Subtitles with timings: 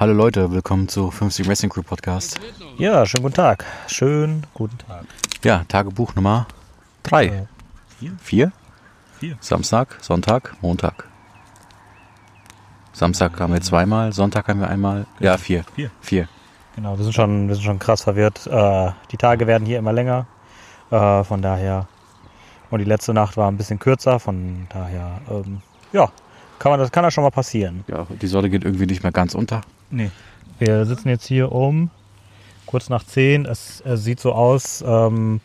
[0.00, 2.38] Hallo Leute, willkommen zu 50 Wrestling Crew Podcast.
[2.76, 3.64] Ja, schönen guten Tag.
[3.88, 5.04] Schönen guten Tag.
[5.42, 6.46] Ja, Tagebuch Nummer
[7.02, 7.24] 3.
[7.24, 7.30] Äh,
[7.98, 8.12] vier?
[8.20, 8.52] 4?
[9.18, 9.36] Vier.
[9.40, 11.08] Samstag, Sonntag, Montag.
[12.92, 15.06] Samstag haben wir zweimal, Sonntag haben wir einmal.
[15.18, 15.64] Ja, vier.
[15.74, 15.90] Vier.
[16.00, 16.28] Vier.
[16.76, 18.46] Genau, wir sind schon, wir sind schon krass verwirrt.
[18.46, 20.28] Äh, die Tage werden hier immer länger.
[20.92, 21.88] Äh, von daher.
[22.70, 24.20] Und die letzte Nacht war ein bisschen kürzer.
[24.20, 25.60] Von daher, ähm,
[25.92, 26.08] ja,
[26.58, 27.84] kann man das kann das schon mal passieren.
[27.88, 29.62] Ja, die Sonne geht irgendwie nicht mehr ganz unter.
[29.90, 30.10] Nee.
[30.58, 31.90] Wir sitzen jetzt hier um
[32.66, 33.46] kurz nach 10.
[33.46, 35.40] Es, es sieht so aus ähm,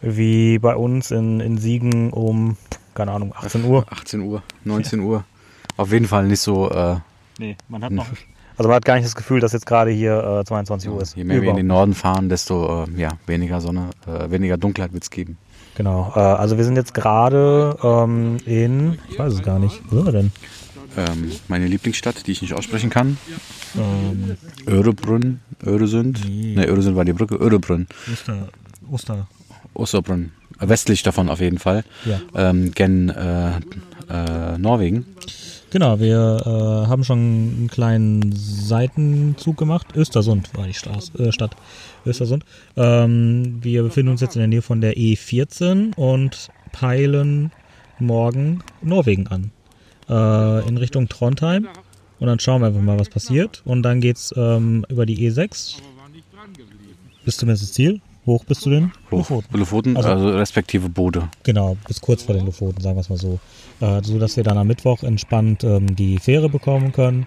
[0.00, 2.56] wie bei uns in, in Siegen um,
[2.94, 3.86] keine Ahnung, 18 Uhr.
[3.90, 5.24] 18 Uhr, 19 Uhr.
[5.76, 6.96] Auf jeden Fall nicht so, äh,
[7.38, 8.06] Nee, man hat noch.
[8.56, 11.16] Also man hat gar nicht das Gefühl, dass jetzt gerade hier äh, 22 Uhr ist.
[11.16, 14.58] je mehr wir in Überhaupt den Norden fahren, desto äh, ja, weniger Sonne, äh, weniger
[14.58, 15.38] Dunkelheit wird es geben.
[15.74, 19.96] Genau, äh, also wir sind jetzt gerade ähm, in, ich weiß es gar nicht, wo
[19.96, 20.32] sind wir denn?
[20.96, 23.16] Ähm, meine Lieblingsstadt, die ich nicht aussprechen kann,
[23.74, 26.20] Ähm, Örebrunn, Öresund.
[26.28, 26.54] Nee.
[26.56, 27.86] Ne, Öresund war die Brücke, Örebrunn.
[28.12, 28.48] Oster,
[28.90, 29.26] Oster,
[29.72, 30.32] Osterbrunn.
[30.60, 31.84] Westlich davon auf jeden Fall.
[32.04, 32.20] ja.
[32.34, 33.52] Ähm, gen äh,
[34.10, 35.06] äh, Norwegen.
[35.72, 39.96] Genau, wir äh, haben schon einen kleinen Seitenzug gemacht.
[39.96, 41.56] Östersund war die Straße, äh, Stadt.
[42.04, 42.44] Östersund.
[42.76, 47.52] Ähm, wir befinden uns jetzt in der Nähe von der E14 und peilen
[47.98, 49.50] morgen Norwegen an.
[50.10, 51.66] Äh, in Richtung Trondheim.
[52.20, 53.62] Und dann schauen wir einfach mal, was passiert.
[53.64, 55.76] Und dann geht's ähm, über die E6
[57.24, 58.02] bis das Ziel.
[58.26, 59.58] Hoch bis zu den Lofoten.
[59.58, 61.28] Lofoten, Also- also, respektive Bode.
[61.42, 63.38] Genau, bis kurz vor den Lofoten, sagen wir es mal so.
[63.80, 67.26] Äh, so dass wir dann am Mittwoch entspannt ähm, die Fähre bekommen können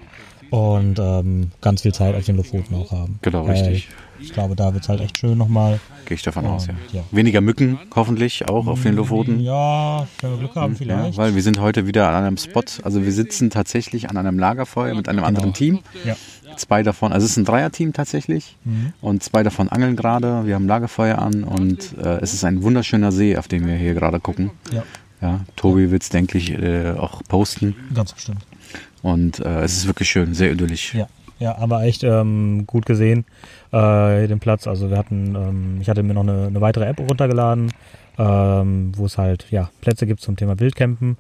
[0.50, 3.20] und ähm, ganz viel Zeit auf den Lofoten auch haben.
[3.22, 3.90] Genau, Weil richtig.
[4.18, 5.80] Ich glaube, da wird es halt echt schön nochmal.
[6.06, 6.74] Gehe ich davon aus, ja.
[6.94, 7.04] ja.
[7.12, 9.42] Weniger Mücken, hoffentlich, auch auf den Lofoten.
[9.42, 11.18] Ja, wenn wir Glück haben, Ja, vielleicht.
[11.18, 14.96] weil wir sind heute wieder an einem Spot, also wir sitzen tatsächlich an einem Lagerfeuer
[14.96, 15.80] mit einem anderen Team.
[16.06, 16.16] Ja.
[16.56, 18.94] Zwei davon, also es ist ein Dreierteam tatsächlich Mhm.
[19.02, 20.46] und zwei davon angeln gerade.
[20.46, 23.94] Wir haben Lagerfeuer an und äh, es ist ein wunderschöner See, auf den wir hier
[23.96, 24.52] gerade gucken.
[24.72, 24.84] ja,
[25.22, 28.40] Ja, Tobi wird es, denke ich, äh, auch posten ganz bestimmt.
[29.02, 30.94] Und äh, es ist wirklich schön, sehr idyllisch.
[30.94, 31.08] Ja,
[31.40, 33.26] ja, aber echt ähm, gut gesehen,
[33.72, 34.68] äh, den Platz.
[34.68, 37.72] Also wir hatten, ähm, ich hatte mir noch eine, eine weitere App runtergeladen,
[38.18, 41.18] ähm, wo es halt ja Plätze gibt zum Thema Wildcampen.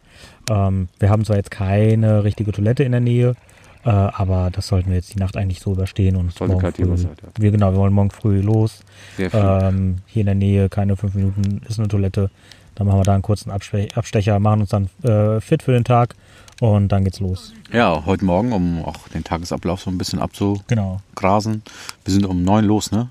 [0.49, 3.35] Ähm, wir haben zwar jetzt keine richtige Toilette in der Nähe,
[3.83, 6.97] äh, aber das sollten wir jetzt die Nacht eigentlich so überstehen und Sollte morgen früh,
[6.97, 7.29] sein, ja.
[7.37, 8.79] wir genau, wir wollen morgen früh los.
[9.19, 12.31] Ähm, hier in der Nähe, keine fünf Minuten ist eine Toilette.
[12.75, 15.83] Dann machen wir da einen kurzen Abspe Abstecher, machen uns dann äh, fit für den
[15.83, 16.15] Tag
[16.59, 17.53] und dann geht's los.
[17.71, 20.63] Ja, heute Morgen, um auch den Tagesablauf so ein bisschen abzugrasen.
[20.67, 21.01] Genau.
[22.03, 23.09] Wir sind um neun los, ne?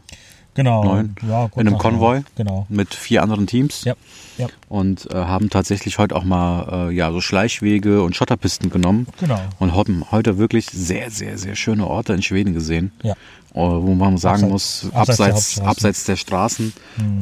[0.54, 0.84] Genau.
[0.84, 1.16] Neun.
[1.28, 2.22] Ja, kurz In einem Konvoi?
[2.36, 2.66] Genau.
[2.68, 3.82] Mit vier anderen Teams.
[3.84, 3.94] Ja.
[4.38, 4.46] Ja.
[4.68, 9.06] Und äh, haben tatsächlich heute auch mal äh, ja, so Schleichwege und Schotterpisten genommen.
[9.18, 9.40] Genau.
[9.58, 12.92] Und haben heute wirklich sehr, sehr, sehr schöne Orte in Schweden gesehen.
[13.02, 13.12] Ja.
[13.12, 13.16] Äh,
[13.54, 15.66] wo man sagen Abseits- muss, abseits der abseits, Hauptstraßen.
[15.66, 16.72] abseits der Straßen,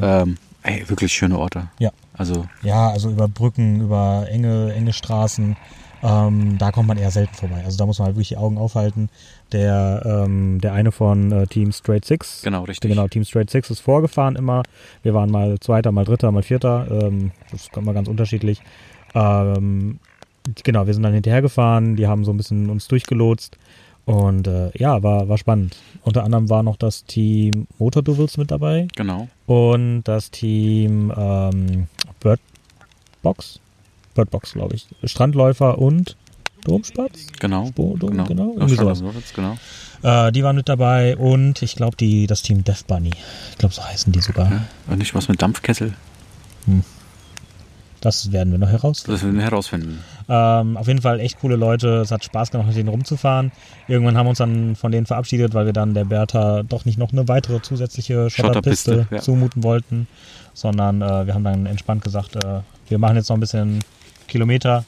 [0.01, 1.69] ähm, ey, wirklich schöne Orte.
[1.79, 1.89] Ja.
[2.13, 5.55] Also, Ja, also über Brücken, über enge, enge Straßen,
[6.03, 7.63] ähm, da kommt man eher selten vorbei.
[7.63, 9.09] Also da muss man halt wirklich die Augen aufhalten.
[9.53, 12.91] Der, ähm, der eine von äh, Team Straight Six, genau, richtig.
[12.91, 14.63] genau, Team Straight Six ist vorgefahren immer.
[15.01, 16.87] Wir waren mal Zweiter, mal Dritter, mal Vierter.
[16.89, 18.61] Ähm, das ist immer ganz unterschiedlich.
[19.15, 19.99] Ähm,
[20.63, 23.57] genau, wir sind dann hinterhergefahren, die haben so ein bisschen uns durchgelotst.
[24.05, 25.77] Und äh, ja, war, war spannend.
[26.03, 28.87] Unter anderem war noch das Team Motor Devils mit dabei.
[28.95, 29.29] Genau.
[29.45, 31.87] Und das Team ähm,
[32.19, 32.41] Bird
[33.21, 33.59] Box.
[34.13, 34.87] Bird Box, glaube ich.
[35.05, 36.17] Strandläufer und
[36.65, 37.27] Domspatz.
[37.39, 37.67] Genau.
[37.67, 38.23] Spo- Dom, genau.
[38.25, 39.01] genau, irgendwie sowas.
[39.35, 39.57] Genau.
[40.01, 43.11] Äh, die waren mit dabei und ich glaube die das Team Death Bunny.
[43.51, 44.51] Ich glaube so heißen die sogar.
[44.51, 44.65] Ja.
[44.87, 45.93] Und nicht was mit Dampfkessel.
[48.01, 49.03] Das werden wir noch heraus.
[49.03, 50.03] Das werden wir herausfinden.
[50.29, 52.01] Ähm, auf jeden Fall echt coole Leute.
[52.01, 53.51] Es hat Spaß gemacht, mit denen rumzufahren.
[53.87, 56.97] Irgendwann haben wir uns dann von denen verabschiedet, weil wir dann der Bertha doch nicht
[56.97, 59.21] noch eine weitere zusätzliche Schotterpiste, Schotterpiste, ja.
[59.21, 60.07] zumuten wollten,
[60.53, 63.79] sondern äh, wir haben dann entspannt gesagt, äh, wir machen jetzt noch ein bisschen
[64.27, 64.85] Kilometer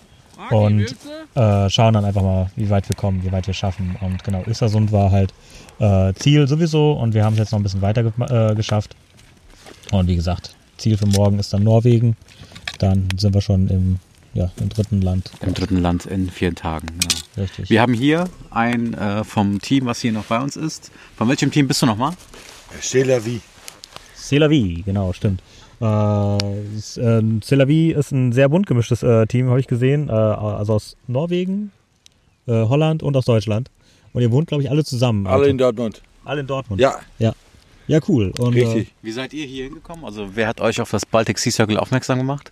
[0.50, 0.96] und
[1.36, 3.96] äh, schauen dann einfach mal, wie weit wir kommen, wie weit wir schaffen.
[4.02, 5.34] Und genau, Östersund war halt
[5.80, 8.96] äh, Ziel sowieso und wir haben es jetzt noch ein bisschen weiter ge äh, geschafft.
[9.92, 12.16] Und wie gesagt, Ziel für morgen ist dann Norwegen.
[12.80, 14.00] Dann sind wir schon im,
[14.36, 15.32] ja, im dritten Land.
[15.42, 16.88] Im dritten Land in vier Tagen.
[16.88, 17.16] Genau.
[17.38, 17.70] Richtig.
[17.70, 20.92] Wir haben hier ein äh, vom Team, was hier noch bei uns ist.
[21.18, 22.14] Von welchem Team bist du nochmal?
[22.82, 23.40] C'est la vie.
[24.18, 25.42] C'est la vie, genau, stimmt.
[25.80, 25.86] Äh,
[27.68, 30.10] vie ist ein sehr bunt gemischtes äh, Team, habe ich gesehen.
[30.10, 31.72] Äh, also aus Norwegen,
[32.48, 33.72] äh, Holland und aus Deutschland.
[34.12, 35.28] Und ihr wohnt, glaube ich, alle zusammen.
[35.28, 36.02] Alle in Dortmund.
[36.26, 36.82] alle in Dortmund.
[36.82, 37.00] Ja,
[37.88, 38.34] Ja, cool.
[38.38, 38.92] Und, richtig.
[39.02, 40.04] Wie seid ihr hier hingekommen?
[40.04, 42.52] Also wer hat euch auf das Baltic Sea Circle aufmerksam gemacht?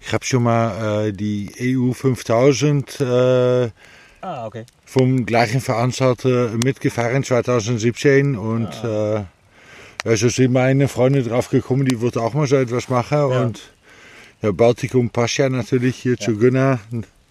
[0.00, 3.70] Ich habe schon mal äh, die EU 5000 äh,
[4.22, 4.64] Ah, okay.
[4.84, 9.14] vom gleichen Veranstalter mitgefahren 2017 und äh,
[10.04, 13.60] ja, so sind meine Freunde drauf gekommen, die wollten auch mal so etwas machen und
[14.42, 16.80] ja, Baltikum passt ja natürlich hier zu Gunnar,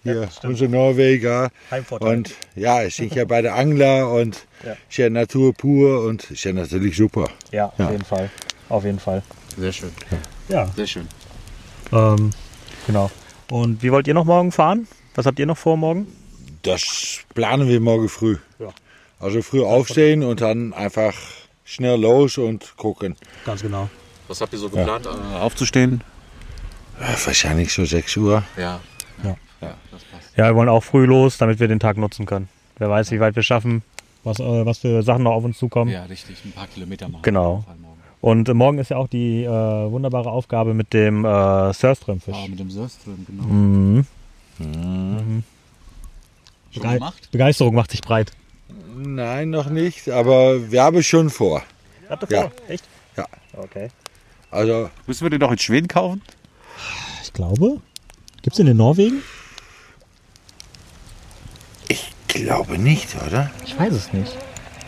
[0.02, 2.16] hier unser Norweger Heimvorteil.
[2.16, 4.72] und ja, es sind ja beide Angler und Ja.
[4.88, 7.28] ist ja Natur pur und ist ja natürlich super.
[7.52, 7.84] ja, Ja.
[7.86, 8.30] auf jeden Fall.
[8.68, 9.22] Auf jeden Fall.
[9.56, 9.90] Sehr schön.
[10.48, 10.66] Ja.
[10.74, 11.08] Sehr schön.
[11.92, 12.30] Ähm,
[12.86, 13.10] genau.
[13.50, 14.86] Und wie wollt ihr noch morgen fahren?
[15.14, 16.06] Was habt ihr noch vor morgen?
[16.62, 18.38] Das planen wir morgen früh.
[18.58, 18.68] Ja.
[19.18, 21.14] Also früh aufstehen und dann einfach
[21.64, 23.16] schnell los und gucken.
[23.44, 23.88] Ganz genau.
[24.28, 26.02] Was habt ihr so geplant, äh, aufzustehen?
[27.00, 28.44] Ja, wahrscheinlich so 6 Uhr.
[28.56, 28.80] Ja.
[29.24, 29.36] Ja.
[29.60, 30.36] Ja, das passt.
[30.36, 32.48] Ja, wir wollen auch früh los, damit wir den Tag nutzen können.
[32.78, 33.82] Wer weiß, wie weit wir schaffen,
[34.24, 35.90] was, äh, was für Sachen noch auf uns zukommen.
[35.90, 36.44] Ja, richtig.
[36.44, 37.22] Ein paar Kilometer machen.
[37.22, 37.64] Genau.
[38.20, 42.34] Und morgen ist ja auch die äh, wunderbare Aufgabe mit dem äh, Surfströmfisch.
[42.36, 43.42] Ah, mit dem Surfström, genau.
[43.44, 44.06] Mhm.
[44.58, 45.44] Schon
[46.82, 47.28] Begei- gemacht?
[47.32, 48.32] Begeisterung macht sich breit.
[48.94, 51.62] Nein, noch nicht, aber wir haben schon vor.
[52.10, 52.42] Habt ihr Ja.
[52.42, 52.52] vor?
[52.68, 52.84] Echt?
[53.16, 53.26] Ja.
[53.56, 53.88] Okay.
[54.50, 56.20] Also Müssen wir den doch in Schweden kaufen?
[57.22, 57.80] Ich glaube.
[58.42, 59.22] Gibt es den in Norwegen?
[61.88, 63.50] ich glaube nicht, oder?
[63.64, 64.36] Ich weiß es nicht.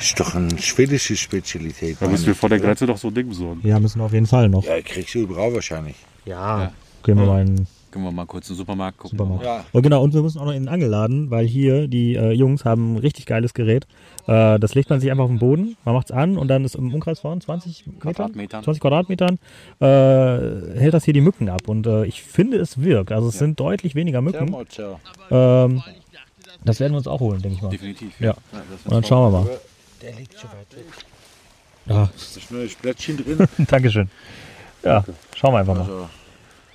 [0.03, 1.97] Ist doch eine schwedische Spezialität.
[2.01, 3.61] Da müssen wir vor der Grenze doch so ein Ding besorgen.
[3.63, 4.65] Ja, müssen wir auf jeden Fall noch.
[4.65, 5.95] Ja, kriegst du überall wahrscheinlich.
[6.25, 6.63] Ja.
[6.65, 6.73] Ja.
[7.05, 9.17] Gehen wir mal in Können wir mal kurz in den Supermarkt gucken.
[9.17, 9.45] Supermarkt.
[9.45, 9.65] Ja.
[9.73, 12.65] Oh, genau, und wir müssen auch noch in den Angelladen, weil hier die äh, Jungs
[12.65, 13.87] haben ein richtig geiles Gerät.
[14.27, 16.65] Äh, das legt man sich einfach auf den Boden, man macht es an und dann
[16.65, 18.65] ist im Umkreis von 20 Metern, Quadratmetern.
[18.65, 19.39] 20 Quadratmetern
[19.79, 19.85] äh,
[20.81, 21.69] hält das hier die Mücken ab.
[21.69, 23.13] Und äh, ich finde, es wirkt.
[23.13, 24.53] Also es sind deutlich weniger Mücken.
[25.31, 25.81] Ähm,
[26.65, 27.69] das werden wir uns auch holen, denke ich mal.
[27.69, 28.21] Definitiv.
[28.21, 28.35] Ja.
[28.51, 29.61] das Und dann schauen wir mal.
[30.03, 30.87] Der liegt so weit weg.
[31.87, 33.47] Ja, Ist das neues Blättchen drin?
[33.69, 34.09] Dankeschön.
[34.85, 35.05] Ja,
[35.37, 35.81] schauen wir einfach mal.
[35.83, 36.09] Also,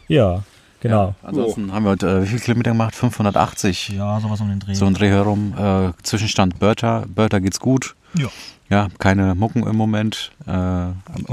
[0.07, 0.43] Ja,
[0.79, 1.13] genau.
[1.23, 2.95] Ansonsten haben wir heute, äh, wie viele Kilometer gemacht?
[2.95, 3.89] 580.
[3.89, 4.73] Ja, sowas um den Dreh.
[4.73, 5.53] So ein Dreh herum.
[5.57, 7.03] Äh, Zwischenstand Bertha.
[7.07, 7.95] Bertha geht's gut.
[8.17, 8.27] Ja.
[8.69, 10.31] Ja, keine Mucken im Moment.
[10.45, 10.89] Äh,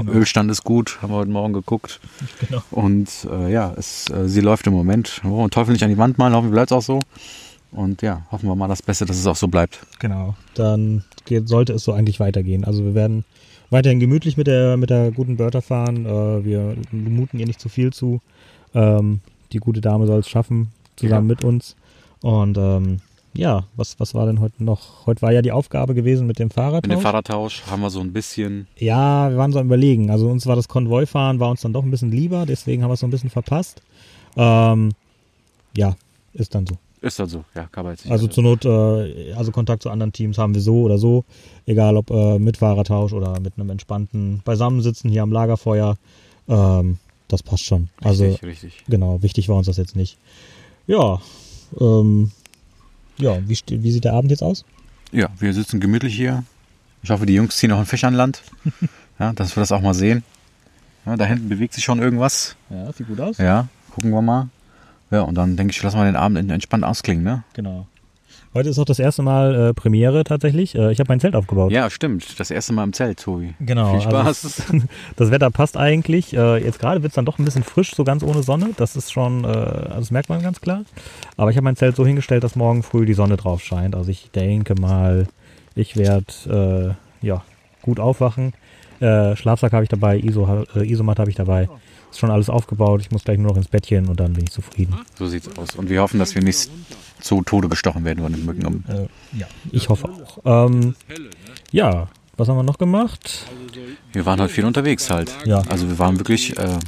[0.09, 1.99] Ölstand ist gut, haben wir heute Morgen geguckt.
[2.39, 2.63] Genau.
[2.71, 5.19] Und äh, ja, es, äh, sie läuft im Moment.
[5.21, 7.01] Wir wollen Teufel nicht an die Wand malen, hoffen, bleibt es auch so.
[7.75, 9.85] Und ja, hoffen wir mal das Beste, dass es auch so bleibt.
[9.99, 10.35] Genau.
[10.53, 12.63] Dann geht, sollte es so eigentlich weitergehen.
[12.63, 13.25] Also wir werden
[13.69, 16.05] weiterhin gemütlich mit der, mit der guten Bertha fahren.
[16.05, 18.21] Äh, wir muten ihr nicht zu viel zu.
[18.73, 19.19] Ähm,
[19.51, 21.75] die gute Dame soll es schaffen, zusammen mit uns.
[22.21, 22.99] Und ähm,
[23.33, 25.05] ja, was, was war denn heute noch?
[25.05, 26.83] Heute war ja die Aufgabe gewesen mit dem Fahrrad.
[26.83, 30.09] Mit dem Fahrradtausch haben wir so ein bisschen, Ja, wir waren so am überlegen.
[30.09, 32.93] Also uns war das Konvoifahren, war uns dann doch ein bisschen lieber, deswegen haben wir
[32.93, 33.81] es so ein bisschen verpasst.
[34.37, 34.91] Ähm,
[35.75, 35.95] ja,
[36.33, 36.77] ist dann so.
[37.05, 38.11] Ist dann so, ja, kann man jetzt nicht.
[38.11, 41.23] Also zur Not, äh, also Kontakt zu anderen Teams haben wir so oder so.
[41.65, 45.97] Egal ob äh, mit Fahrertausch oder mit einem entspannten Beisammensitzen hier am Lagerfeuer.
[46.47, 46.97] Ähm,
[47.27, 47.89] das passt schon.
[48.01, 48.83] Also richtig, richtig.
[48.87, 50.17] genau, wichtig war uns das jetzt nicht.
[50.87, 51.21] Ja,
[51.79, 52.31] ähm,
[53.17, 54.65] ja, wie, wie sieht der Abend jetzt aus?
[55.11, 56.43] Ja, wir sitzen gemütlich hier.
[57.03, 58.41] Ich hoffe, die Jungs ziehen noch einen Fisch an Land.
[59.19, 60.23] ja, dass wir das auch mal sehen.
[61.05, 62.55] Ja, da hinten bewegt sich schon irgendwas.
[62.69, 63.37] Ja, sieht gut aus.
[63.37, 64.49] Ja, gucken wir mal.
[65.11, 67.43] Ja, und dann denke ich, lassen wir den Abend en- entspannt ausklingen, ne?
[67.53, 67.87] Genau.
[68.53, 70.75] Heute ist auch das erste Mal äh, Premiere tatsächlich.
[70.75, 71.73] Äh, ich habe mein Zelt aufgebaut.
[71.73, 72.39] Ja, stimmt.
[72.39, 73.53] Das erste Mal im Zelt, Tobi.
[73.59, 74.45] Genau, Viel Spaß.
[74.71, 74.85] Also,
[75.17, 76.33] das Wetter passt eigentlich.
[76.33, 78.69] Äh, jetzt gerade wird es dann doch ein bisschen frisch, so ganz ohne Sonne.
[78.77, 80.83] Das ist schon, äh, also das merkt man ganz klar.
[81.35, 83.93] Aber ich habe mein Zelt so hingestellt, dass morgen früh die Sonne drauf scheint.
[83.93, 85.27] Also ich denke mal,
[85.75, 87.43] ich werde äh, ja,
[87.81, 88.53] gut aufwachen.
[89.01, 91.67] Äh, Schlafsack habe ich dabei, Iso, Isomatte habe ich dabei.
[92.15, 93.01] Ist schon alles aufgebaut.
[93.01, 94.95] Ich muss gleich nur noch ins Bettchen und dann bin ich zufrieden.
[95.19, 95.75] so sieht's aus.
[95.75, 96.69] Und wir hoffen, dass wir nicht
[97.19, 98.65] zu Tode gestochen werden von den Mücken.
[98.65, 98.83] Um.
[98.87, 99.07] Äh,
[99.37, 100.07] ja, ich hoffe
[100.45, 100.69] auch.
[100.69, 100.95] Ähm,
[101.71, 102.07] ja,
[102.37, 103.45] was haben wir noch gemacht?
[104.13, 105.29] Wir waren halt viel unterwegs halt.
[105.45, 105.61] Ja.
[105.67, 106.79] Also wir waren wirklich äh,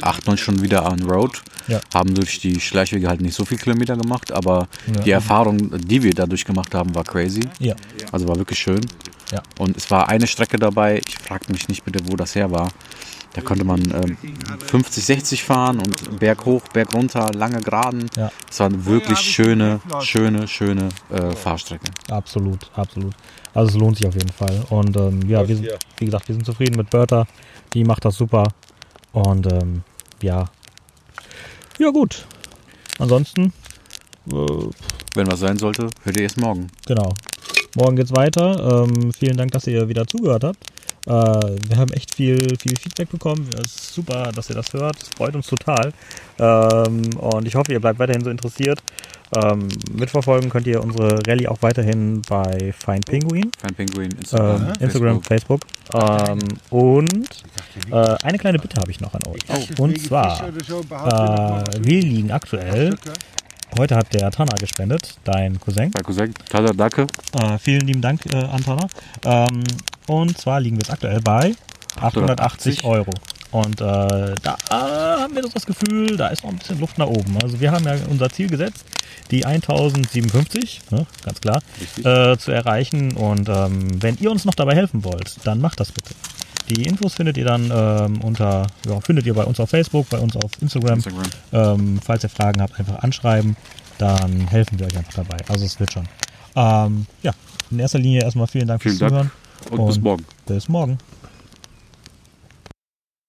[0.00, 1.42] acht, neun Stunden wieder on Road.
[1.68, 1.82] Ja.
[1.92, 5.00] Haben durch die Schleichwege halt nicht so viel Kilometer gemacht, aber Ja.
[5.02, 7.42] die Erfahrung, die wir dadurch gemacht haben, war crazy.
[7.58, 7.74] Ja.
[8.10, 8.80] Also war wirklich schön.
[9.30, 9.42] Ja.
[9.58, 12.70] Und es war eine Strecke dabei, ich frage mich nicht bitte, wo das her war.
[13.34, 14.16] Da konnte man ähm,
[14.66, 18.10] 50, 60 fahren und Berg hoch, Berg runter, lange Geraden.
[18.16, 18.30] Ja.
[18.50, 21.86] Es war eine wirklich schöne, schöne, schöne äh, Fahrstrecke.
[22.10, 23.14] Absolut, absolut.
[23.54, 24.64] Also es lohnt sich auf jeden Fall.
[24.68, 27.26] Und ähm, ja, wir sind, wie gesagt, wir sind zufrieden mit Bertha.
[27.72, 28.48] Die macht das super.
[29.12, 29.82] Und ähm,
[30.22, 30.44] ja.
[31.78, 32.26] Ja gut.
[32.98, 33.52] Ansonsten,
[34.30, 34.34] äh,
[35.14, 36.66] Wenn was sein sollte, hört ihr erst morgen.
[36.86, 37.14] genau.
[37.74, 38.84] Morgen geht's weiter.
[38.84, 40.71] Ähm, vielen Dank, dass ihr wieder zugehört habt.
[41.06, 43.48] Äh, wir haben echt viel, viel Feedback bekommen.
[43.56, 44.96] Es ist super, dass ihr das hört.
[45.02, 45.92] Es freut uns total.
[46.38, 48.80] Ähm, und ich hoffe, ihr bleibt weiterhin so interessiert.
[49.34, 53.50] Ähm, mitverfolgen könnt ihr unsere Rallye auch weiterhin bei Fine Penguin.
[53.60, 55.60] Kein Pinguin, Instagram, ähm, Instagram, Facebook.
[55.94, 56.38] Ähm,
[56.70, 57.44] und
[57.90, 59.78] äh, eine kleine Bitte habe ich noch an euch.
[59.78, 62.96] und zwar, äh, wir liegen aktuell
[63.78, 65.90] Heute hat der Tana gespendet, dein Cousin.
[65.94, 67.06] Mein Cousin, Tata, danke.
[67.40, 68.86] Äh, vielen lieben Dank äh, an Tana.
[69.24, 69.64] Ähm,
[70.06, 71.54] und zwar liegen wir jetzt aktuell bei
[72.00, 73.12] 880 Euro.
[73.52, 77.36] Und äh, da haben wir das Gefühl, da ist noch ein bisschen Luft nach oben.
[77.42, 78.84] Also wir haben ja unser Ziel gesetzt,
[79.30, 81.60] die 1057, ne, ganz klar,
[81.98, 83.12] äh, zu erreichen.
[83.12, 86.14] Und ähm, wenn ihr uns noch dabei helfen wollt, dann macht das bitte.
[86.70, 90.18] Die Infos findet ihr dann ähm, unter, ja, findet ihr bei uns auf Facebook, bei
[90.18, 90.94] uns auf Instagram.
[90.94, 91.30] Instagram.
[91.52, 93.56] Ähm, falls ihr Fragen habt, einfach anschreiben,
[93.98, 95.36] dann helfen wir euch einfach dabei.
[95.48, 96.08] Also es wird schon.
[96.56, 97.32] Ähm, ja,
[97.70, 99.41] in erster Linie erstmal vielen Dank Vielen fürs Dank Zuhören.
[99.70, 100.24] Und bis morgen.
[100.46, 100.98] Bis morgen.